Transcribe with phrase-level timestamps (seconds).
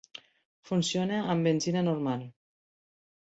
[0.69, 2.25] Funciona amb benzina normal.